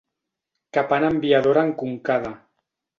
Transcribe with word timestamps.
Capant 0.79 1.07
amb 1.11 1.27
viadora 1.29 1.67
enconcada. 1.71 2.37